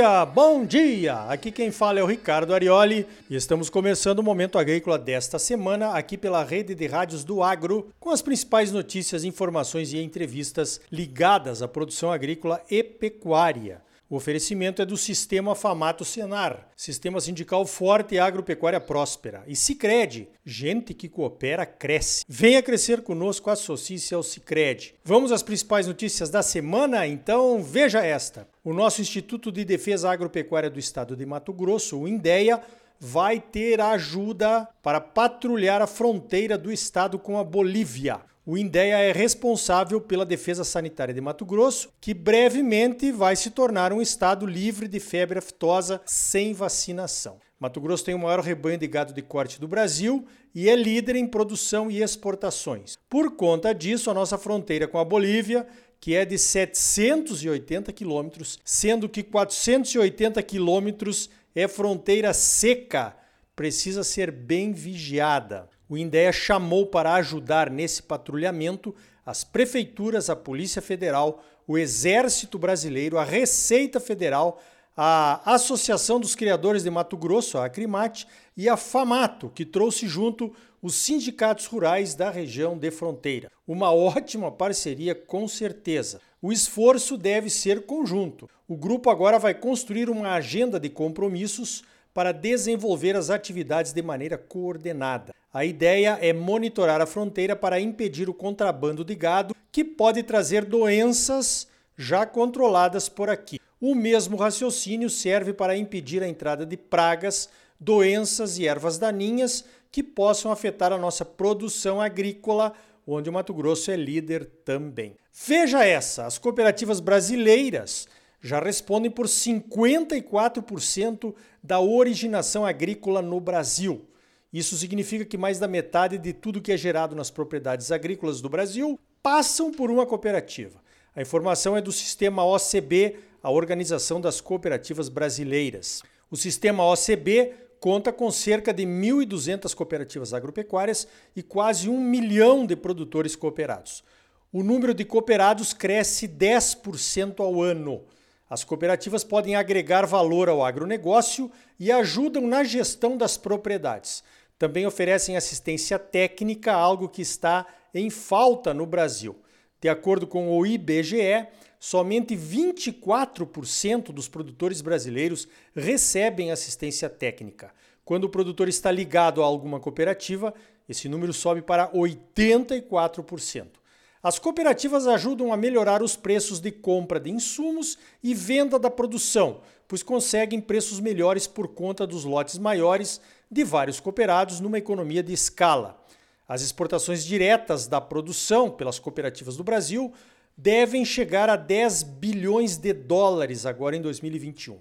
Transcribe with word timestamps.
dia, 0.00 0.24
bom 0.24 0.64
dia! 0.64 1.14
Aqui 1.28 1.52
quem 1.52 1.70
fala 1.70 2.00
é 2.00 2.02
o 2.02 2.06
Ricardo 2.06 2.54
Arioli 2.54 3.06
e 3.28 3.36
estamos 3.36 3.68
começando 3.68 4.20
o 4.20 4.22
Momento 4.22 4.58
Agrícola 4.58 4.98
desta 4.98 5.38
semana 5.38 5.90
aqui 5.90 6.16
pela 6.16 6.42
rede 6.42 6.74
de 6.74 6.86
rádios 6.86 7.22
do 7.22 7.42
Agro 7.42 7.90
com 8.00 8.08
as 8.08 8.22
principais 8.22 8.72
notícias, 8.72 9.24
informações 9.24 9.92
e 9.92 9.98
entrevistas 9.98 10.80
ligadas 10.90 11.60
à 11.60 11.68
produção 11.68 12.10
agrícola 12.10 12.62
e 12.70 12.82
pecuária. 12.82 13.82
O 14.10 14.16
oferecimento 14.16 14.82
é 14.82 14.84
do 14.84 14.96
Sistema 14.96 15.54
Famato 15.54 16.04
Senar, 16.04 16.68
Sistema 16.76 17.20
Sindical 17.20 17.64
Forte 17.64 18.16
e 18.16 18.18
Agropecuária 18.18 18.80
Próspera. 18.80 19.44
E 19.46 19.54
Cicred, 19.54 20.28
gente 20.44 20.92
que 20.92 21.08
coopera, 21.08 21.64
cresce. 21.64 22.24
Venha 22.28 22.60
crescer 22.60 23.02
conosco, 23.02 23.50
associe-se 23.50 24.12
ao 24.12 24.24
Cicred. 24.24 24.96
Vamos 25.04 25.30
às 25.30 25.44
principais 25.44 25.86
notícias 25.86 26.28
da 26.28 26.42
semana? 26.42 27.06
Então 27.06 27.62
veja 27.62 28.04
esta. 28.04 28.48
O 28.64 28.72
nosso 28.72 29.00
Instituto 29.00 29.52
de 29.52 29.64
Defesa 29.64 30.10
Agropecuária 30.10 30.68
do 30.68 30.80
Estado 30.80 31.14
de 31.14 31.24
Mato 31.24 31.52
Grosso, 31.52 31.96
o 31.96 32.08
INDEA, 32.08 32.60
vai 32.98 33.38
ter 33.38 33.80
ajuda 33.80 34.68
para 34.82 35.00
patrulhar 35.00 35.80
a 35.80 35.86
fronteira 35.86 36.58
do 36.58 36.72
estado 36.72 37.16
com 37.16 37.38
a 37.38 37.44
Bolívia. 37.44 38.20
O 38.50 38.58
INDEA 38.58 38.98
é 38.98 39.12
responsável 39.12 40.00
pela 40.00 40.26
defesa 40.26 40.64
sanitária 40.64 41.14
de 41.14 41.20
Mato 41.20 41.44
Grosso, 41.44 41.88
que 42.00 42.12
brevemente 42.12 43.12
vai 43.12 43.36
se 43.36 43.48
tornar 43.48 43.92
um 43.92 44.02
estado 44.02 44.44
livre 44.44 44.88
de 44.88 44.98
febre 44.98 45.38
aftosa 45.38 46.00
sem 46.04 46.52
vacinação. 46.52 47.38
Mato 47.60 47.80
Grosso 47.80 48.04
tem 48.04 48.12
o 48.12 48.18
maior 48.18 48.40
rebanho 48.40 48.76
de 48.76 48.88
gado 48.88 49.14
de 49.14 49.22
corte 49.22 49.60
do 49.60 49.68
Brasil 49.68 50.26
e 50.52 50.68
é 50.68 50.74
líder 50.74 51.14
em 51.14 51.28
produção 51.28 51.88
e 51.88 52.02
exportações. 52.02 52.98
Por 53.08 53.36
conta 53.36 53.72
disso, 53.72 54.10
a 54.10 54.14
nossa 54.14 54.36
fronteira 54.36 54.88
com 54.88 54.98
a 54.98 55.04
Bolívia, 55.04 55.64
que 56.00 56.16
é 56.16 56.24
de 56.24 56.36
780 56.36 57.92
quilômetros, 57.92 58.58
sendo 58.64 59.08
que 59.08 59.22
480 59.22 60.42
quilômetros 60.42 61.30
é 61.54 61.68
fronteira 61.68 62.34
seca, 62.34 63.16
precisa 63.54 64.02
ser 64.02 64.32
bem 64.32 64.72
vigiada 64.72 65.68
o 65.90 65.98
INDEA 65.98 66.32
chamou 66.32 66.86
para 66.86 67.14
ajudar 67.14 67.68
nesse 67.68 68.00
patrulhamento 68.00 68.94
as 69.26 69.42
prefeituras, 69.42 70.30
a 70.30 70.36
Polícia 70.36 70.80
Federal, 70.80 71.42
o 71.66 71.76
Exército 71.76 72.56
Brasileiro, 72.60 73.18
a 73.18 73.24
Receita 73.24 73.98
Federal, 73.98 74.62
a 74.96 75.40
Associação 75.52 76.20
dos 76.20 76.36
Criadores 76.36 76.84
de 76.84 76.90
Mato 76.90 77.16
Grosso, 77.16 77.58
a 77.58 77.64
Acrimate, 77.64 78.26
e 78.56 78.68
a 78.68 78.76
FAMATO, 78.76 79.50
que 79.50 79.64
trouxe 79.64 80.06
junto 80.06 80.54
os 80.80 80.94
sindicatos 80.94 81.66
rurais 81.66 82.14
da 82.14 82.30
região 82.30 82.78
de 82.78 82.90
fronteira. 82.90 83.50
Uma 83.66 83.92
ótima 83.92 84.50
parceria, 84.50 85.14
com 85.14 85.48
certeza. 85.48 86.20
O 86.40 86.52
esforço 86.52 87.16
deve 87.16 87.50
ser 87.50 87.84
conjunto. 87.84 88.48
O 88.68 88.76
grupo 88.76 89.10
agora 89.10 89.38
vai 89.38 89.54
construir 89.54 90.08
uma 90.08 90.34
agenda 90.34 90.78
de 90.78 90.88
compromissos 90.88 91.82
para 92.12 92.32
desenvolver 92.32 93.16
as 93.16 93.30
atividades 93.30 93.92
de 93.92 94.02
maneira 94.02 94.36
coordenada. 94.36 95.34
A 95.52 95.64
ideia 95.64 96.18
é 96.20 96.32
monitorar 96.32 97.00
a 97.00 97.06
fronteira 97.06 97.56
para 97.56 97.80
impedir 97.80 98.28
o 98.28 98.34
contrabando 98.34 99.04
de 99.04 99.14
gado, 99.14 99.54
que 99.72 99.84
pode 99.84 100.22
trazer 100.22 100.64
doenças 100.64 101.66
já 101.96 102.24
controladas 102.24 103.08
por 103.08 103.28
aqui. 103.28 103.60
O 103.80 103.94
mesmo 103.94 104.36
raciocínio 104.36 105.08
serve 105.08 105.52
para 105.52 105.76
impedir 105.76 106.22
a 106.22 106.28
entrada 106.28 106.66
de 106.66 106.76
pragas, 106.76 107.48
doenças 107.78 108.58
e 108.58 108.66
ervas 108.66 108.98
daninhas 108.98 109.64
que 109.90 110.02
possam 110.02 110.52
afetar 110.52 110.92
a 110.92 110.98
nossa 110.98 111.24
produção 111.24 112.00
agrícola, 112.00 112.72
onde 113.06 113.28
o 113.28 113.32
Mato 113.32 113.52
Grosso 113.52 113.90
é 113.90 113.96
líder 113.96 114.44
também. 114.64 115.16
Veja 115.32 115.84
essa: 115.84 116.26
as 116.26 116.38
cooperativas 116.38 117.00
brasileiras 117.00 118.06
já 118.40 118.60
respondem 118.60 119.10
por 119.10 119.26
54% 119.26 121.34
da 121.62 121.80
originação 121.80 122.64
agrícola 122.64 123.20
no 123.20 123.38
Brasil. 123.38 124.06
Isso 124.52 124.76
significa 124.76 125.24
que 125.24 125.38
mais 125.38 125.58
da 125.58 125.68
metade 125.68 126.18
de 126.18 126.32
tudo 126.32 126.60
que 126.60 126.72
é 126.72 126.76
gerado 126.76 127.14
nas 127.14 127.30
propriedades 127.30 127.92
agrícolas 127.92 128.40
do 128.40 128.48
Brasil 128.48 128.98
passam 129.22 129.70
por 129.70 129.90
uma 129.90 130.06
cooperativa. 130.06 130.80
A 131.14 131.22
informação 131.22 131.76
é 131.76 131.82
do 131.82 131.92
sistema 131.92 132.44
OCB, 132.44 133.18
a 133.42 133.50
Organização 133.50 134.20
das 134.20 134.40
Cooperativas 134.40 135.08
Brasileiras. 135.08 136.02
O 136.30 136.36
sistema 136.36 136.84
OCB 136.84 137.52
conta 137.80 138.12
com 138.12 138.30
cerca 138.30 138.72
de 138.72 138.84
1.200 138.84 139.74
cooperativas 139.74 140.34
agropecuárias 140.34 141.08
e 141.34 141.42
quase 141.42 141.88
um 141.88 142.00
milhão 142.00 142.66
de 142.66 142.76
produtores 142.76 143.34
cooperados. 143.34 144.04
O 144.52 144.62
número 144.62 144.92
de 144.92 145.04
cooperados 145.04 145.72
cresce 145.72 146.28
10% 146.28 147.40
ao 147.40 147.62
ano. 147.62 148.02
As 148.50 148.64
cooperativas 148.64 149.22
podem 149.22 149.54
agregar 149.54 150.04
valor 150.04 150.48
ao 150.48 150.64
agronegócio 150.64 151.48
e 151.78 151.92
ajudam 151.92 152.48
na 152.48 152.64
gestão 152.64 153.16
das 153.16 153.38
propriedades. 153.38 154.24
Também 154.58 154.84
oferecem 154.84 155.36
assistência 155.36 156.00
técnica, 156.00 156.72
algo 156.72 157.08
que 157.08 157.22
está 157.22 157.64
em 157.94 158.10
falta 158.10 158.74
no 158.74 158.84
Brasil. 158.84 159.36
De 159.80 159.88
acordo 159.88 160.26
com 160.26 160.58
o 160.58 160.66
IBGE, 160.66 161.46
somente 161.78 162.36
24% 162.36 164.12
dos 164.12 164.26
produtores 164.26 164.80
brasileiros 164.80 165.46
recebem 165.72 166.50
assistência 166.50 167.08
técnica. 167.08 167.72
Quando 168.04 168.24
o 168.24 168.28
produtor 168.28 168.68
está 168.68 168.90
ligado 168.90 169.42
a 169.42 169.46
alguma 169.46 169.78
cooperativa, 169.78 170.52
esse 170.88 171.08
número 171.08 171.32
sobe 171.32 171.62
para 171.62 171.88
84%. 171.92 173.79
As 174.22 174.38
cooperativas 174.38 175.06
ajudam 175.06 175.50
a 175.50 175.56
melhorar 175.56 176.02
os 176.02 176.14
preços 176.14 176.60
de 176.60 176.70
compra 176.70 177.18
de 177.18 177.30
insumos 177.30 177.96
e 178.22 178.34
venda 178.34 178.78
da 178.78 178.90
produção, 178.90 179.62
pois 179.88 180.02
conseguem 180.02 180.60
preços 180.60 181.00
melhores 181.00 181.46
por 181.46 181.68
conta 181.68 182.06
dos 182.06 182.24
lotes 182.24 182.58
maiores 182.58 183.18
de 183.50 183.64
vários 183.64 183.98
cooperados 183.98 184.60
numa 184.60 184.76
economia 184.76 185.22
de 185.22 185.32
escala. 185.32 186.04
As 186.46 186.60
exportações 186.60 187.24
diretas 187.24 187.86
da 187.86 187.98
produção 187.98 188.70
pelas 188.70 188.98
cooperativas 188.98 189.56
do 189.56 189.64
Brasil 189.64 190.12
devem 190.54 191.02
chegar 191.02 191.48
a 191.48 191.56
10 191.56 192.02
bilhões 192.02 192.76
de 192.76 192.92
dólares 192.92 193.64
agora 193.64 193.96
em 193.96 194.02
2021. 194.02 194.78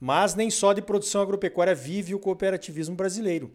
Mas 0.00 0.34
nem 0.34 0.50
só 0.50 0.72
de 0.72 0.82
produção 0.82 1.22
agropecuária 1.22 1.74
vive 1.74 2.14
o 2.14 2.18
cooperativismo 2.18 2.96
brasileiro. 2.96 3.52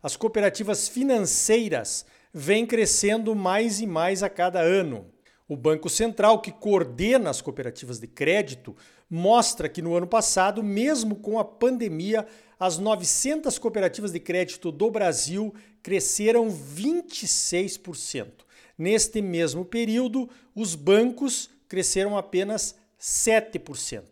As 0.00 0.14
cooperativas 0.14 0.88
financeiras 0.88 2.06
vêm 2.38 2.66
crescendo 2.66 3.34
mais 3.34 3.80
e 3.80 3.86
mais 3.86 4.22
a 4.22 4.28
cada 4.28 4.60
ano. 4.60 5.06
O 5.48 5.56
Banco 5.56 5.88
Central, 5.88 6.42
que 6.42 6.52
coordena 6.52 7.30
as 7.30 7.40
cooperativas 7.40 7.98
de 7.98 8.06
crédito, 8.06 8.76
mostra 9.08 9.70
que 9.70 9.80
no 9.80 9.94
ano 9.94 10.06
passado, 10.06 10.62
mesmo 10.62 11.16
com 11.16 11.38
a 11.38 11.44
pandemia, 11.44 12.26
as 12.60 12.76
900 12.76 13.58
cooperativas 13.58 14.12
de 14.12 14.20
crédito 14.20 14.70
do 14.70 14.90
Brasil 14.90 15.54
cresceram 15.82 16.50
26%. 16.50 18.44
Neste 18.76 19.22
mesmo 19.22 19.64
período, 19.64 20.28
os 20.54 20.74
bancos 20.74 21.48
cresceram 21.66 22.18
apenas 22.18 22.76
7%. 23.00 24.02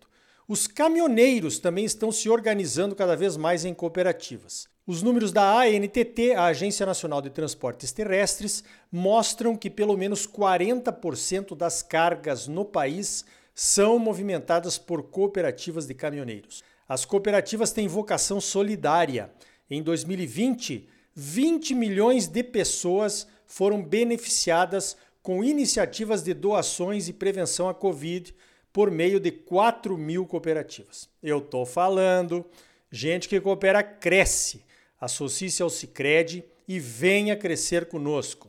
Os 0.48 0.66
caminhoneiros 0.66 1.58
também 1.58 1.84
estão 1.84 2.10
se 2.10 2.30
organizando 2.30 2.96
cada 2.96 3.14
vez 3.14 3.36
mais 3.36 3.66
em 3.66 3.74
cooperativas. 3.74 4.72
Os 4.86 5.02
números 5.02 5.32
da 5.32 5.62
ANTT, 5.62 6.34
a 6.36 6.44
Agência 6.44 6.84
Nacional 6.84 7.22
de 7.22 7.30
Transportes 7.30 7.90
Terrestres, 7.90 8.62
mostram 8.92 9.56
que 9.56 9.70
pelo 9.70 9.96
menos 9.96 10.26
40% 10.26 11.56
das 11.56 11.82
cargas 11.82 12.46
no 12.46 12.66
país 12.66 13.24
são 13.54 13.98
movimentadas 13.98 14.76
por 14.76 15.04
cooperativas 15.04 15.86
de 15.86 15.94
caminhoneiros. 15.94 16.62
As 16.86 17.06
cooperativas 17.06 17.72
têm 17.72 17.88
vocação 17.88 18.42
solidária. 18.42 19.32
Em 19.70 19.82
2020, 19.82 20.86
20 21.14 21.74
milhões 21.74 22.26
de 22.26 22.42
pessoas 22.42 23.26
foram 23.46 23.82
beneficiadas 23.82 24.98
com 25.22 25.42
iniciativas 25.42 26.22
de 26.22 26.34
doações 26.34 27.08
e 27.08 27.14
prevenção 27.14 27.70
à 27.70 27.74
Covid 27.74 28.34
por 28.70 28.90
meio 28.90 29.18
de 29.18 29.30
4 29.30 29.96
mil 29.96 30.26
cooperativas. 30.26 31.08
Eu 31.22 31.38
estou 31.38 31.64
falando, 31.64 32.44
gente 32.90 33.30
que 33.30 33.40
coopera 33.40 33.82
cresce 33.82 34.62
associe-se 35.04 35.62
ao 35.62 35.70
Cicred 35.70 36.44
e 36.66 36.80
venha 36.80 37.36
crescer 37.36 37.86
conosco. 37.86 38.48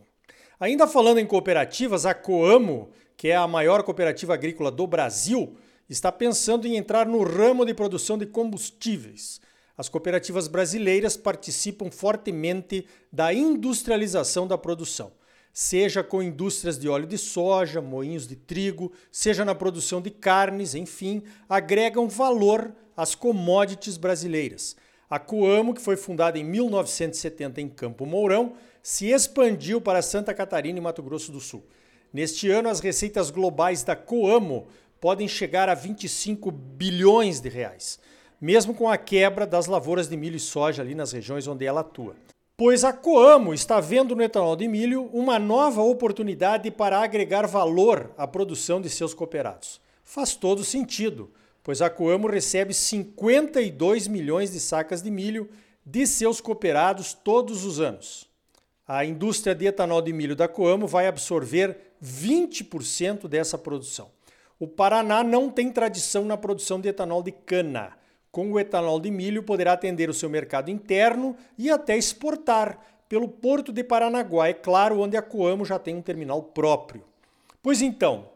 Ainda 0.59 0.87
falando 0.87 1.19
em 1.19 1.25
cooperativas, 1.25 2.05
a 2.05 2.13
Coamo, 2.13 2.89
que 3.17 3.27
é 3.27 3.35
a 3.35 3.47
maior 3.47 3.83
cooperativa 3.83 4.33
agrícola 4.33 4.71
do 4.71 4.87
Brasil, 4.87 5.57
está 5.89 6.11
pensando 6.11 6.65
em 6.65 6.77
entrar 6.77 7.05
no 7.05 7.23
ramo 7.23 7.65
de 7.65 7.73
produção 7.73 8.17
de 8.17 8.25
combustíveis. 8.25 9.41
As 9.77 9.89
cooperativas 9.89 10.47
brasileiras 10.47 11.17
participam 11.17 11.91
fortemente 11.91 12.87
da 13.11 13.33
industrialização 13.33 14.47
da 14.47 14.57
produção, 14.57 15.11
seja 15.51 16.01
com 16.01 16.23
indústrias 16.23 16.79
de 16.79 16.87
óleo 16.87 17.05
de 17.05 17.17
soja, 17.17 17.81
moinhos 17.81 18.25
de 18.25 18.37
trigo, 18.37 18.93
seja 19.11 19.43
na 19.43 19.53
produção 19.53 20.01
de 20.01 20.09
carnes, 20.09 20.73
enfim, 20.73 21.21
agregam 21.49 22.07
valor 22.07 22.73
às 22.95 23.13
commodities 23.13 23.97
brasileiras. 23.97 24.77
A 25.09 25.19
Coamo, 25.19 25.73
que 25.73 25.81
foi 25.81 25.95
fundada 25.95 26.39
em 26.39 26.43
1970 26.43 27.61
em 27.61 27.69
Campo 27.69 28.05
Mourão, 28.05 28.53
se 28.81 29.11
expandiu 29.11 29.79
para 29.79 30.01
Santa 30.01 30.33
Catarina 30.33 30.79
e 30.79 30.81
Mato 30.81 31.03
Grosso 31.03 31.31
do 31.31 31.39
Sul. 31.39 31.63
Neste 32.11 32.49
ano, 32.49 32.69
as 32.69 32.79
receitas 32.79 33.29
globais 33.29 33.83
da 33.83 33.95
Coamo 33.95 34.67
podem 34.99 35.27
chegar 35.27 35.69
a 35.69 35.75
25 35.75 36.49
bilhões 36.49 37.39
de 37.39 37.49
reais, 37.49 37.99
mesmo 38.41 38.73
com 38.73 38.89
a 38.89 38.97
quebra 38.97 39.45
das 39.45 39.67
lavouras 39.67 40.07
de 40.07 40.17
milho 40.17 40.37
e 40.37 40.39
soja 40.39 40.81
ali 40.81 40.95
nas 40.95 41.11
regiões 41.11 41.47
onde 41.47 41.65
ela 41.65 41.81
atua. 41.81 42.15
Pois 42.57 42.83
a 42.83 42.93
Coamo 42.93 43.53
está 43.53 43.79
vendo 43.79 44.15
no 44.15 44.23
etanol 44.23 44.55
de 44.55 44.67
milho 44.67 45.09
uma 45.13 45.37
nova 45.37 45.81
oportunidade 45.81 46.71
para 46.71 46.99
agregar 46.99 47.45
valor 47.45 48.11
à 48.17 48.25
produção 48.25 48.81
de 48.81 48.89
seus 48.89 49.13
cooperados. 49.13 49.81
Faz 50.03 50.35
todo 50.35 50.63
sentido, 50.63 51.29
pois 51.65 51.81
a 51.81 51.89
Coamo 51.89 52.27
recebe 52.27 52.75
52 52.75 54.07
milhões 54.07 54.51
de 54.51 54.59
sacas 54.59 55.01
de 55.01 55.09
milho 55.09 55.49
de 55.83 56.05
seus 56.05 56.39
cooperados 56.39 57.15
todos 57.15 57.65
os 57.65 57.79
anos. 57.79 58.29
A 58.87 59.03
indústria 59.03 59.55
de 59.55 59.65
etanol 59.65 59.99
de 59.99 60.13
milho 60.13 60.35
da 60.35 60.47
Coamo 60.47 60.85
vai 60.85 61.07
absorver 61.07 61.95
20% 62.03 63.27
dessa 63.27 63.57
produção. 63.57 64.11
O 64.59 64.67
Paraná 64.67 65.23
não 65.23 65.49
tem 65.49 65.71
tradição 65.71 66.23
na 66.23 66.37
produção 66.37 66.79
de 66.79 66.87
etanol 66.87 67.23
de 67.23 67.31
cana. 67.31 67.97
Com 68.31 68.51
o 68.51 68.59
etanol 68.59 68.99
de 68.99 69.09
milho, 69.09 69.41
poderá 69.41 69.73
atender 69.73 70.07
o 70.07 70.13
seu 70.13 70.29
mercado 70.29 70.69
interno 70.69 71.35
e 71.57 71.71
até 71.71 71.97
exportar 71.97 72.79
pelo 73.09 73.27
porto 73.27 73.73
de 73.73 73.83
Paranaguá, 73.83 74.49
é 74.49 74.53
claro, 74.53 74.99
onde 74.99 75.17
a 75.17 75.21
Coamo 75.23 75.65
já 75.65 75.79
tem 75.79 75.95
um 75.95 76.01
terminal 76.03 76.43
próprio. 76.43 77.03
Pois 77.63 77.81
então, 77.81 78.34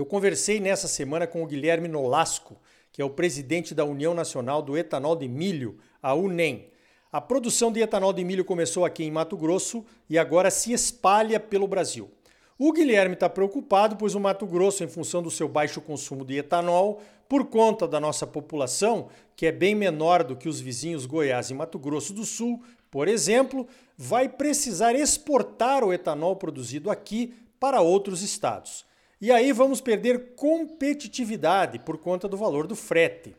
eu 0.00 0.06
conversei 0.06 0.58
nessa 0.60 0.88
semana 0.88 1.26
com 1.26 1.42
o 1.42 1.46
Guilherme 1.46 1.86
Nolasco, 1.86 2.56
que 2.90 3.02
é 3.02 3.04
o 3.04 3.10
presidente 3.10 3.74
da 3.74 3.84
União 3.84 4.14
Nacional 4.14 4.62
do 4.62 4.76
Etanol 4.76 5.14
de 5.14 5.28
Milho, 5.28 5.76
a 6.02 6.14
UNEM. 6.14 6.70
A 7.12 7.20
produção 7.20 7.70
de 7.70 7.80
etanol 7.80 8.12
de 8.12 8.24
milho 8.24 8.44
começou 8.44 8.84
aqui 8.84 9.04
em 9.04 9.10
Mato 9.10 9.36
Grosso 9.36 9.84
e 10.08 10.16
agora 10.16 10.50
se 10.50 10.72
espalha 10.72 11.38
pelo 11.38 11.68
Brasil. 11.68 12.10
O 12.58 12.72
Guilherme 12.72 13.12
está 13.14 13.28
preocupado, 13.28 13.96
pois 13.96 14.14
o 14.14 14.20
Mato 14.20 14.46
Grosso, 14.46 14.82
em 14.82 14.88
função 14.88 15.22
do 15.22 15.30
seu 15.30 15.48
baixo 15.48 15.82
consumo 15.82 16.24
de 16.24 16.38
etanol, 16.38 17.02
por 17.28 17.46
conta 17.46 17.86
da 17.86 18.00
nossa 18.00 18.26
população, 18.26 19.08
que 19.36 19.44
é 19.44 19.52
bem 19.52 19.74
menor 19.74 20.24
do 20.24 20.34
que 20.34 20.48
os 20.48 20.60
vizinhos 20.60 21.04
Goiás 21.04 21.50
e 21.50 21.54
Mato 21.54 21.78
Grosso 21.78 22.14
do 22.14 22.24
Sul, 22.24 22.62
por 22.90 23.06
exemplo, 23.06 23.66
vai 23.98 24.30
precisar 24.30 24.94
exportar 24.94 25.84
o 25.84 25.92
etanol 25.92 26.36
produzido 26.36 26.90
aqui 26.90 27.34
para 27.58 27.82
outros 27.82 28.22
estados. 28.22 28.88
E 29.20 29.30
aí 29.30 29.52
vamos 29.52 29.80
perder 29.80 30.34
competitividade 30.34 31.78
por 31.78 31.98
conta 31.98 32.26
do 32.26 32.36
valor 32.36 32.66
do 32.66 32.74
frete 32.74 33.34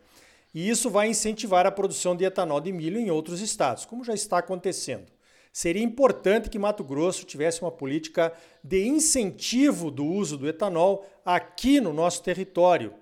e 0.53 0.69
isso 0.69 0.89
vai 0.89 1.09
incentivar 1.09 1.65
a 1.65 1.71
produção 1.71 2.15
de 2.15 2.25
etanol 2.25 2.59
de 2.59 2.71
milho 2.71 2.99
em 2.99 3.09
outros 3.09 3.41
estados, 3.41 3.85
como 3.85 4.03
já 4.03 4.13
está 4.13 4.37
acontecendo. 4.37 5.05
Seria 5.53 5.83
importante 5.83 6.49
que 6.49 6.59
Mato 6.59 6.83
Grosso 6.83 7.25
tivesse 7.25 7.61
uma 7.61 7.71
política 7.71 8.33
de 8.63 8.85
incentivo 8.85 9.91
do 9.91 10.05
uso 10.05 10.37
do 10.37 10.47
etanol 10.47 11.05
aqui 11.25 11.79
no 11.79 11.93
nosso 11.93 12.21
território. 12.23 12.93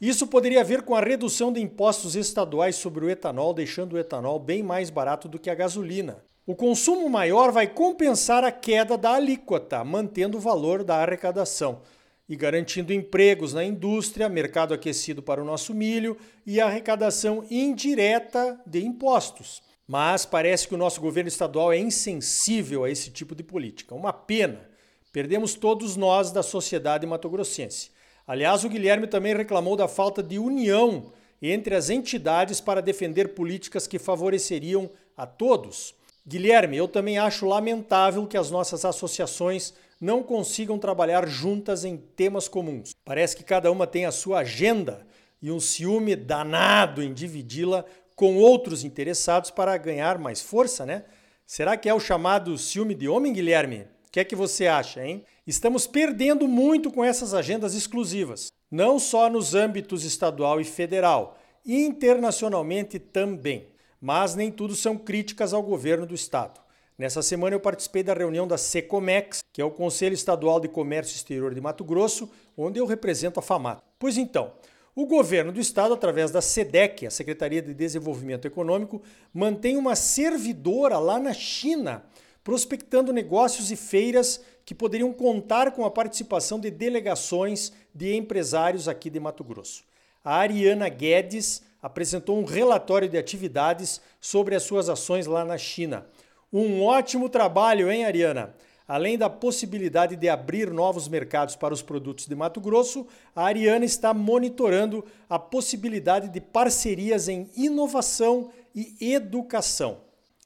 Isso 0.00 0.26
poderia 0.26 0.62
ver 0.64 0.82
com 0.82 0.94
a 0.94 1.00
redução 1.00 1.52
de 1.52 1.60
impostos 1.60 2.16
estaduais 2.16 2.76
sobre 2.76 3.04
o 3.04 3.10
etanol, 3.10 3.54
deixando 3.54 3.94
o 3.94 3.98
etanol 3.98 4.38
bem 4.38 4.62
mais 4.62 4.90
barato 4.90 5.28
do 5.28 5.38
que 5.38 5.50
a 5.50 5.54
gasolina. 5.54 6.22
O 6.46 6.54
consumo 6.54 7.08
maior 7.08 7.52
vai 7.52 7.66
compensar 7.66 8.44
a 8.44 8.52
queda 8.52 8.98
da 8.98 9.14
alíquota, 9.14 9.82
mantendo 9.84 10.36
o 10.36 10.40
valor 10.40 10.84
da 10.84 10.96
arrecadação 10.96 11.80
e 12.28 12.36
garantindo 12.36 12.92
empregos 12.92 13.52
na 13.52 13.64
indústria, 13.64 14.28
mercado 14.28 14.72
aquecido 14.72 15.22
para 15.22 15.42
o 15.42 15.44
nosso 15.44 15.74
milho 15.74 16.16
e 16.46 16.60
arrecadação 16.60 17.44
indireta 17.50 18.60
de 18.66 18.84
impostos. 18.84 19.62
Mas 19.86 20.24
parece 20.24 20.66
que 20.66 20.74
o 20.74 20.78
nosso 20.78 21.00
governo 21.00 21.28
estadual 21.28 21.72
é 21.72 21.78
insensível 21.78 22.84
a 22.84 22.90
esse 22.90 23.10
tipo 23.10 23.34
de 23.34 23.42
política. 23.42 23.94
Uma 23.94 24.12
pena. 24.12 24.68
Perdemos 25.12 25.54
todos 25.54 25.96
nós 25.96 26.32
da 26.32 26.42
sociedade 26.42 27.06
matogrossense. 27.06 27.90
Aliás, 28.26 28.64
o 28.64 28.68
Guilherme 28.68 29.06
também 29.06 29.36
reclamou 29.36 29.76
da 29.76 29.86
falta 29.86 30.22
de 30.22 30.38
união 30.38 31.12
entre 31.42 31.74
as 31.74 31.90
entidades 31.90 32.60
para 32.60 32.80
defender 32.80 33.34
políticas 33.34 33.86
que 33.86 33.98
favoreceriam 33.98 34.90
a 35.14 35.26
todos. 35.26 35.94
Guilherme, 36.26 36.78
eu 36.78 36.88
também 36.88 37.18
acho 37.18 37.46
lamentável 37.46 38.26
que 38.26 38.36
as 38.36 38.50
nossas 38.50 38.84
associações 38.86 39.74
não 40.00 40.22
consigam 40.22 40.78
trabalhar 40.78 41.28
juntas 41.28 41.84
em 41.84 41.98
temas 41.98 42.48
comuns. 42.48 42.94
Parece 43.04 43.36
que 43.36 43.44
cada 43.44 43.70
uma 43.70 43.86
tem 43.86 44.06
a 44.06 44.12
sua 44.12 44.38
agenda 44.38 45.06
e 45.42 45.50
um 45.50 45.60
ciúme 45.60 46.16
danado 46.16 47.02
em 47.02 47.12
dividi-la 47.12 47.84
com 48.16 48.36
outros 48.36 48.84
interessados 48.84 49.50
para 49.50 49.76
ganhar 49.76 50.18
mais 50.18 50.40
força, 50.40 50.86
né? 50.86 51.04
Será 51.46 51.76
que 51.76 51.90
é 51.90 51.94
o 51.94 52.00
chamado 52.00 52.56
ciúme 52.56 52.94
de 52.94 53.06
homem, 53.06 53.32
Guilherme? 53.32 53.86
O 54.08 54.10
que 54.10 54.20
é 54.20 54.24
que 54.24 54.34
você 54.34 54.66
acha, 54.66 55.04
hein? 55.06 55.24
Estamos 55.46 55.86
perdendo 55.86 56.48
muito 56.48 56.90
com 56.90 57.04
essas 57.04 57.34
agendas 57.34 57.74
exclusivas, 57.74 58.50
não 58.70 58.98
só 58.98 59.28
nos 59.28 59.54
âmbitos 59.54 60.04
estadual 60.04 60.58
e 60.58 60.64
federal, 60.64 61.36
internacionalmente 61.66 62.98
também. 62.98 63.73
Mas 64.04 64.34
nem 64.34 64.50
tudo 64.50 64.76
são 64.76 64.98
críticas 64.98 65.54
ao 65.54 65.62
governo 65.62 66.04
do 66.04 66.14
estado. 66.14 66.60
Nessa 66.98 67.22
semana 67.22 67.56
eu 67.56 67.60
participei 67.60 68.02
da 68.02 68.12
reunião 68.12 68.46
da 68.46 68.58
Secomex, 68.58 69.42
que 69.50 69.62
é 69.62 69.64
o 69.64 69.70
Conselho 69.70 70.12
Estadual 70.12 70.60
de 70.60 70.68
Comércio 70.68 71.16
Exterior 71.16 71.54
de 71.54 71.60
Mato 71.62 71.82
Grosso, 71.82 72.30
onde 72.54 72.78
eu 72.78 72.84
represento 72.84 73.40
a 73.40 73.42
FAMAT. 73.42 73.80
Pois 73.98 74.18
então, 74.18 74.52
o 74.94 75.06
governo 75.06 75.50
do 75.52 75.58
estado, 75.58 75.94
através 75.94 76.30
da 76.30 76.42
SEDEC, 76.42 77.06
a 77.06 77.10
Secretaria 77.10 77.62
de 77.62 77.72
Desenvolvimento 77.72 78.46
Econômico, 78.46 79.00
mantém 79.32 79.78
uma 79.78 79.96
servidora 79.96 80.98
lá 80.98 81.18
na 81.18 81.32
China, 81.32 82.04
prospectando 82.44 83.10
negócios 83.10 83.70
e 83.70 83.76
feiras 83.76 84.44
que 84.66 84.74
poderiam 84.74 85.14
contar 85.14 85.72
com 85.72 85.82
a 85.82 85.90
participação 85.90 86.60
de 86.60 86.70
delegações 86.70 87.72
de 87.94 88.14
empresários 88.14 88.86
aqui 88.86 89.08
de 89.08 89.18
Mato 89.18 89.42
Grosso. 89.42 89.82
A 90.22 90.36
Ariana 90.36 90.90
Guedes 90.90 91.62
apresentou 91.84 92.38
um 92.38 92.46
relatório 92.46 93.06
de 93.06 93.18
atividades 93.18 94.00
sobre 94.18 94.54
as 94.54 94.62
suas 94.62 94.88
ações 94.88 95.26
lá 95.26 95.44
na 95.44 95.58
China. 95.58 96.06
Um 96.50 96.82
ótimo 96.82 97.28
trabalho, 97.28 97.92
hein, 97.92 98.06
Ariana? 98.06 98.54
Além 98.88 99.18
da 99.18 99.28
possibilidade 99.28 100.16
de 100.16 100.26
abrir 100.26 100.72
novos 100.72 101.08
mercados 101.08 101.56
para 101.56 101.74
os 101.74 101.82
produtos 101.82 102.26
de 102.26 102.34
Mato 102.34 102.58
Grosso, 102.58 103.06
a 103.36 103.44
Ariana 103.44 103.84
está 103.84 104.14
monitorando 104.14 105.04
a 105.28 105.38
possibilidade 105.38 106.30
de 106.30 106.40
parcerias 106.40 107.28
em 107.28 107.50
inovação 107.54 108.50
e 108.74 109.12
educação. 109.12 109.98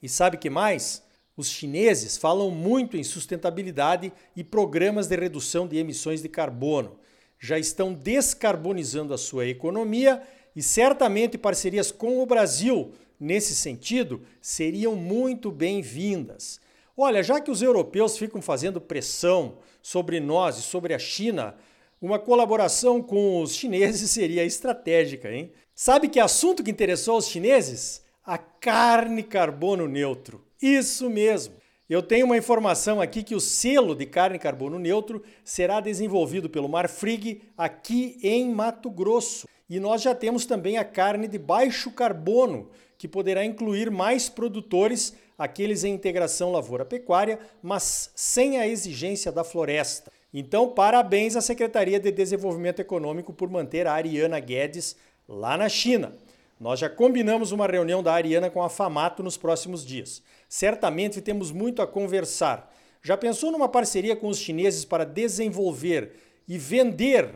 E 0.03 0.09
sabe 0.09 0.39
que 0.39 0.51
mais? 0.51 1.05
Os 1.37 1.49
chineses 1.49 2.17
falam 2.17 2.51
muito 2.51 2.97
em 2.97 3.05
sustentabilidade 3.05 4.13
e 4.35 4.43
programas 4.43 5.07
de 5.07 5.15
redução 5.15 5.69
de 5.69 5.79
emissões 5.79 6.21
de 6.21 6.29
carbono. 6.29 6.99
Já 7.39 7.57
estão 7.57 7.95
descarbonizando 7.95 9.15
a 9.15 9.19
sua 9.19 9.47
economia 9.47 10.21
e 10.59 10.63
certamente 10.63 11.39
parcerias 11.39 11.93
com 11.93 12.21
o 12.21 12.27
Brasil 12.27 12.91
nesse 13.21 13.55
sentido, 13.55 14.23
seriam 14.41 14.97
muito 14.97 15.53
bem-vindas. 15.53 16.61
Olha, 16.97 17.23
já 17.23 17.41
que 17.41 17.49
os 17.49 17.63
europeus 17.63 18.19
ficam 18.19 18.43
fazendo 18.43 18.81
pressão 18.81 19.59
sobre 19.81 20.19
nós 20.19 20.59
e 20.59 20.63
sobre 20.63 20.95
a 20.95 20.99
China, 20.99 21.55
uma 22.03 22.19
colaboração 22.19 23.01
com 23.01 23.41
os 23.41 23.55
chineses 23.55 24.11
seria 24.11 24.45
estratégica, 24.45 25.31
hein? 25.31 25.53
Sabe 25.77 26.09
que 26.09 26.19
assunto 26.19 26.65
que 26.65 26.73
interessou 26.73 27.19
os 27.19 27.29
chineses? 27.29 28.03
A 28.25 28.37
carne 28.37 29.23
carbono 29.23 29.87
neutro. 29.87 30.45
Isso 30.61 31.09
mesmo. 31.09 31.55
Eu 31.89 32.03
tenho 32.03 32.27
uma 32.27 32.37
informação 32.37 33.01
aqui 33.01 33.23
que 33.23 33.35
o 33.35 33.41
selo 33.41 33.95
de 33.95 34.05
carne 34.05 34.39
carbono 34.39 34.79
neutro 34.79 35.23
será 35.43 35.81
desenvolvido 35.81 36.51
pelo 36.51 36.69
Marfrig 36.69 37.41
aqui 37.57 38.19
em 38.23 38.51
Mato 38.51 38.91
Grosso. 38.91 39.49
E 39.71 39.81
nós 39.81 40.03
já 40.03 40.15
temos 40.15 40.45
também 40.45 40.77
a 40.77 40.85
carne 40.85 41.27
de 41.27 41.39
baixo 41.39 41.91
carbono, 41.91 42.69
que 42.99 43.09
poderá 43.09 43.43
incluir 43.43 43.91
mais 43.91 44.29
produtores, 44.29 45.15
aqueles 45.39 45.83
em 45.83 45.95
integração 45.95 46.53
lavoura-pecuária, 46.53 47.39
mas 47.63 48.11
sem 48.15 48.59
a 48.59 48.69
exigência 48.69 49.33
da 49.33 49.43
floresta. 49.43 50.13
Então, 50.33 50.69
parabéns 50.69 51.37
à 51.37 51.41
Secretaria 51.41 51.99
de 51.99 52.13
Desenvolvimento 52.13 52.81
Econômico 52.81 53.33
por 53.33 53.49
manter 53.49 53.87
a 53.87 53.95
Ariana 53.95 54.39
Guedes 54.41 54.95
lá 55.27 55.57
na 55.57 55.71
China. 55.71 56.15
Nós 56.61 56.81
já 56.81 56.91
combinamos 56.91 57.53
uma 57.53 57.67
reunião 57.67 58.03
da 58.03 58.13
Ariana 58.13 58.51
com 58.51 58.63
a 58.63 58.69
Famato 58.69 59.23
nos 59.23 59.37
próximos 59.37 59.85
dias. 59.85 60.23
Certamente 60.49 61.21
temos 61.21 61.53
muito 61.53 61.83
a 61.83 61.87
conversar. 61.87 62.75
Já 63.03 63.17
pensou 63.17 63.53
numa 63.53 63.69
parceria 63.69 64.17
com 64.17 64.29
os 64.29 64.39
chineses 64.39 64.85
para 64.85 65.05
desenvolver 65.05 66.15
e 66.49 66.59
vender 66.59 67.35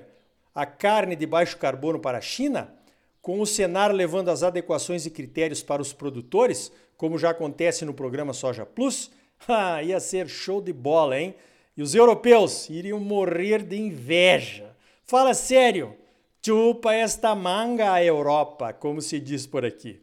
a 0.54 0.66
carne 0.66 1.14
de 1.14 1.26
baixo 1.26 1.56
carbono 1.56 2.00
para 2.00 2.18
a 2.18 2.22
China? 2.22 2.74
com 3.22 3.40
o 3.40 3.46
Senar 3.46 3.92
levando 3.92 4.30
as 4.30 4.42
adequações 4.42 5.06
e 5.06 5.10
critérios 5.10 5.62
para 5.62 5.80
os 5.80 5.92
produtores, 5.92 6.72
como 6.96 7.16
já 7.16 7.30
acontece 7.30 7.84
no 7.84 7.94
programa 7.94 8.32
Soja 8.32 8.66
Plus, 8.66 9.12
ah, 9.46 9.80
ia 9.80 10.00
ser 10.00 10.28
show 10.28 10.60
de 10.60 10.72
bola, 10.72 11.18
hein? 11.18 11.34
E 11.76 11.82
os 11.82 11.94
europeus 11.94 12.68
iriam 12.68 12.98
morrer 12.98 13.62
de 13.62 13.78
inveja. 13.78 14.76
Fala 15.04 15.32
sério, 15.32 15.96
chupa 16.44 16.92
esta 16.92 17.36
manga 17.36 17.92
a 17.92 18.04
Europa, 18.04 18.72
como 18.72 19.00
se 19.00 19.20
diz 19.20 19.46
por 19.46 19.64
aqui. 19.64 20.00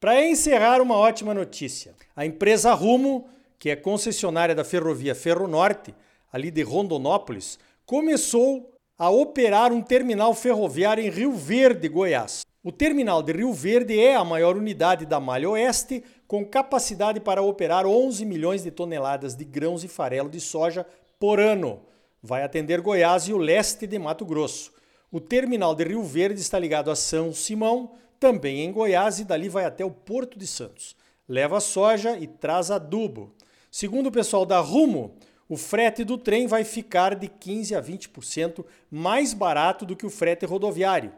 Para 0.00 0.26
encerrar, 0.26 0.80
uma 0.80 0.96
ótima 0.96 1.32
notícia. 1.32 1.94
A 2.16 2.26
empresa 2.26 2.74
Rumo, 2.74 3.28
que 3.60 3.70
é 3.70 3.76
concessionária 3.76 4.56
da 4.56 4.64
ferrovia 4.64 5.14
Ferro 5.14 5.46
Norte, 5.46 5.94
ali 6.32 6.50
de 6.50 6.62
Rondonópolis, 6.62 7.60
começou 7.86 8.72
a 8.98 9.08
operar 9.08 9.72
um 9.72 9.80
terminal 9.80 10.34
ferroviário 10.34 11.04
em 11.04 11.10
Rio 11.10 11.32
Verde, 11.32 11.88
Goiás. 11.88 12.40
O 12.64 12.72
terminal 12.72 13.22
de 13.22 13.32
Rio 13.32 13.52
Verde 13.52 14.00
é 14.00 14.16
a 14.16 14.24
maior 14.24 14.56
unidade 14.56 15.06
da 15.06 15.20
Malha 15.20 15.50
Oeste, 15.50 16.02
com 16.26 16.44
capacidade 16.44 17.20
para 17.20 17.40
operar 17.40 17.86
11 17.86 18.24
milhões 18.24 18.64
de 18.64 18.72
toneladas 18.72 19.36
de 19.36 19.44
grãos 19.44 19.84
e 19.84 19.88
farelo 19.88 20.28
de 20.28 20.40
soja 20.40 20.84
por 21.20 21.38
ano. 21.38 21.80
Vai 22.20 22.42
atender 22.42 22.80
Goiás 22.80 23.28
e 23.28 23.32
o 23.32 23.38
leste 23.38 23.86
de 23.86 23.96
Mato 23.96 24.24
Grosso. 24.24 24.76
O 25.10 25.20
terminal 25.20 25.74
de 25.74 25.84
Rio 25.84 26.02
Verde 26.02 26.38
está 26.38 26.58
ligado 26.58 26.90
a 26.90 26.96
São 26.96 27.32
Simão, 27.32 27.92
também 28.20 28.60
em 28.60 28.70
Goiás, 28.70 29.18
e 29.18 29.24
dali 29.24 29.48
vai 29.48 29.64
até 29.64 29.82
o 29.82 29.90
Porto 29.90 30.38
de 30.38 30.46
Santos. 30.46 30.94
Leva 31.26 31.60
soja 31.60 32.18
e 32.18 32.26
traz 32.26 32.70
adubo. 32.70 33.32
Segundo 33.70 34.08
o 34.08 34.12
pessoal 34.12 34.44
da 34.44 34.60
Rumo, 34.60 35.14
o 35.48 35.56
frete 35.56 36.04
do 36.04 36.18
trem 36.18 36.46
vai 36.46 36.62
ficar 36.62 37.14
de 37.14 37.26
15 37.26 37.74
a 37.74 37.82
20% 37.82 38.62
mais 38.90 39.32
barato 39.32 39.86
do 39.86 39.96
que 39.96 40.04
o 40.04 40.10
frete 40.10 40.44
rodoviário, 40.44 41.10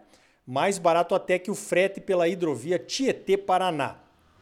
mais 0.46 0.78
barato 0.78 1.12
até 1.12 1.36
que 1.36 1.50
o 1.50 1.54
frete 1.56 2.00
pela 2.00 2.28
hidrovia 2.28 2.78
Tietê-Paraná. 2.78 3.96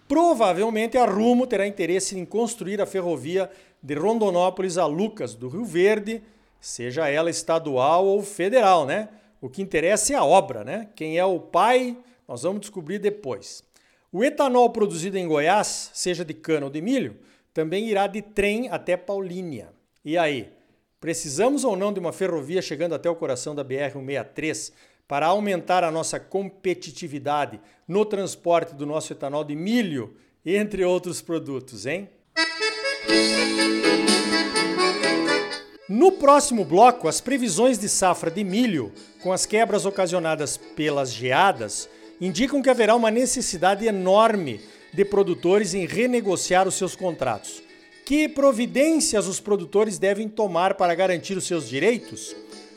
Provavelmente 0.06 0.98
a 0.98 1.06
Rumo 1.06 1.46
terá 1.46 1.66
interesse 1.66 2.18
em 2.18 2.26
construir 2.26 2.82
a 2.82 2.86
ferrovia 2.86 3.50
de 3.82 3.94
Rondonópolis 3.94 4.76
a 4.76 4.84
Lucas, 4.84 5.34
do 5.34 5.48
Rio 5.48 5.64
Verde, 5.64 6.22
seja 6.60 7.08
ela 7.08 7.30
estadual 7.30 8.04
ou 8.04 8.22
federal, 8.22 8.84
né? 8.84 9.08
O 9.40 9.48
que 9.48 9.62
interessa 9.62 10.12
é 10.12 10.16
a 10.16 10.24
obra, 10.24 10.64
né? 10.64 10.88
Quem 10.96 11.18
é 11.18 11.24
o 11.24 11.38
pai, 11.38 11.96
nós 12.26 12.42
vamos 12.42 12.60
descobrir 12.60 12.98
depois. 12.98 13.62
O 14.10 14.24
etanol 14.24 14.70
produzido 14.70 15.16
em 15.16 15.28
Goiás, 15.28 15.90
seja 15.94 16.24
de 16.24 16.34
cana 16.34 16.66
ou 16.66 16.72
de 16.72 16.80
milho, 16.80 17.16
também 17.54 17.88
irá 17.88 18.06
de 18.06 18.22
trem 18.22 18.68
até 18.70 18.96
Paulínia. 18.96 19.70
E 20.04 20.16
aí, 20.16 20.50
precisamos 21.00 21.64
ou 21.64 21.76
não 21.76 21.92
de 21.92 22.00
uma 22.00 22.12
ferrovia 22.12 22.62
chegando 22.62 22.94
até 22.94 23.08
o 23.08 23.16
coração 23.16 23.54
da 23.54 23.64
BR-163 23.64 24.72
para 25.06 25.26
aumentar 25.26 25.84
a 25.84 25.90
nossa 25.90 26.18
competitividade 26.18 27.60
no 27.86 28.04
transporte 28.04 28.74
do 28.74 28.84
nosso 28.84 29.12
etanol 29.12 29.44
de 29.44 29.54
milho, 29.56 30.16
entre 30.44 30.84
outros 30.84 31.22
produtos, 31.22 31.86
hein? 31.86 32.08
No 35.88 36.12
próximo 36.12 36.66
bloco, 36.66 37.08
as 37.08 37.18
previsões 37.18 37.78
de 37.78 37.88
safra 37.88 38.30
de 38.30 38.44
milho, 38.44 38.92
com 39.22 39.32
as 39.32 39.46
quebras 39.46 39.86
ocasionadas 39.86 40.58
pelas 40.76 41.10
geadas, 41.10 41.88
indicam 42.20 42.60
que 42.60 42.68
haverá 42.68 42.94
uma 42.94 43.10
necessidade 43.10 43.86
enorme 43.86 44.60
de 44.92 45.02
produtores 45.02 45.72
em 45.72 45.86
renegociar 45.86 46.68
os 46.68 46.74
seus 46.74 46.94
contratos. 46.94 47.62
Que 48.04 48.28
providências 48.28 49.26
os 49.26 49.40
produtores 49.40 49.98
devem 49.98 50.28
tomar 50.28 50.74
para 50.74 50.94
garantir 50.94 51.38
os 51.38 51.46
seus 51.46 51.66
direitos? 51.66 52.36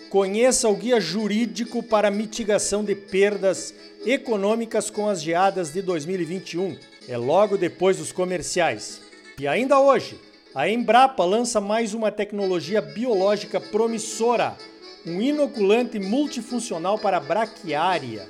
Conheça 0.09 0.69
o 0.69 0.75
guia 0.75 1.01
jurídico 1.01 1.83
para 1.83 2.09
mitigação 2.09 2.81
de 2.81 2.95
perdas 2.95 3.73
econômicas 4.05 4.89
com 4.89 5.09
as 5.09 5.21
geadas 5.21 5.73
de 5.73 5.81
2021. 5.81 6.77
É 7.09 7.17
logo 7.17 7.57
depois 7.57 7.97
dos 7.97 8.13
comerciais. 8.13 9.01
E 9.37 9.47
ainda 9.47 9.79
hoje, 9.81 10.17
a 10.53 10.67
Embrapa 10.67 11.23
lança 11.23 11.61
mais 11.61 11.93
uma 11.93 12.11
tecnologia 12.11 12.81
biológica 12.81 13.59
promissora, 13.59 14.57
um 15.05 15.21
inoculante 15.21 15.97
multifuncional 15.97 16.99
para 16.99 17.19
braquiária. 17.19 18.27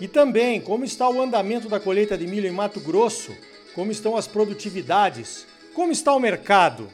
E 0.00 0.08
também 0.08 0.60
como 0.60 0.84
está 0.84 1.08
o 1.10 1.20
andamento 1.20 1.68
da 1.68 1.78
colheita 1.78 2.16
de 2.16 2.26
milho 2.26 2.48
em 2.48 2.52
Mato 2.52 2.80
Grosso, 2.80 3.36
como 3.74 3.92
estão 3.92 4.16
as 4.16 4.26
produtividades, 4.26 5.46
como 5.74 5.92
está 5.92 6.14
o 6.14 6.20
mercado. 6.20 6.88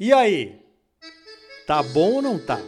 E 0.00 0.10
aí? 0.10 0.58
Tá 1.66 1.82
bom 1.82 2.14
ou 2.14 2.22
não 2.22 2.38
tá? 2.38 2.58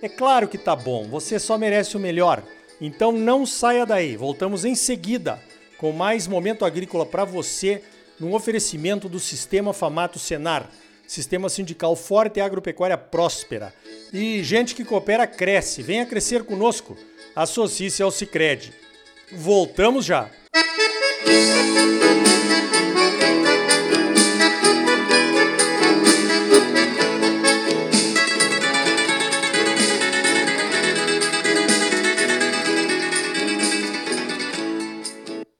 É 0.00 0.08
claro 0.08 0.46
que 0.46 0.56
tá 0.56 0.76
bom, 0.76 1.08
você 1.08 1.40
só 1.40 1.58
merece 1.58 1.96
o 1.96 2.00
melhor. 2.00 2.44
Então 2.80 3.10
não 3.10 3.44
saia 3.44 3.84
daí. 3.84 4.16
Voltamos 4.16 4.64
em 4.64 4.76
seguida 4.76 5.42
com 5.78 5.90
mais 5.90 6.28
momento 6.28 6.64
agrícola 6.64 7.04
para 7.04 7.24
você 7.24 7.82
num 8.20 8.34
oferecimento 8.34 9.08
do 9.08 9.18
Sistema 9.18 9.72
Famato 9.72 10.18
Senar, 10.18 10.70
Sistema 11.06 11.48
Sindical 11.48 11.96
Forte 11.96 12.36
e 12.36 12.40
Agropecuária 12.40 12.98
Próspera. 12.98 13.74
E 14.12 14.44
gente 14.44 14.74
que 14.74 14.84
coopera 14.84 15.26
cresce. 15.26 15.82
Venha 15.82 16.06
crescer 16.06 16.44
conosco. 16.44 16.96
Associe-se 17.34 18.02
ao 18.02 18.10
Cicred. 18.10 18.72
Voltamos 19.32 20.04
já. 20.04 20.30
Música 21.26 22.39